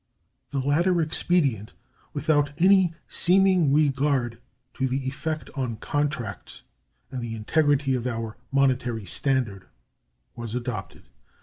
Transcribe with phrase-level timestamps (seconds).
[0.49, 1.73] The latter expedient,
[2.11, 4.39] without any seeming regard
[4.73, 6.63] to the effect on contracts
[7.11, 9.67] and the integrity of our monetary standard,
[10.35, 11.09] was adopted: 6.